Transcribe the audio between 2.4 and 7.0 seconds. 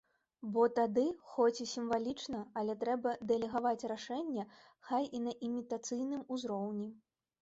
але трэба дэлегаваць рашэнне хай і на імітацыйным узроўні.